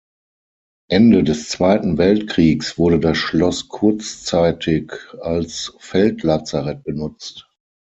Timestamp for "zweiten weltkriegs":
1.49-2.79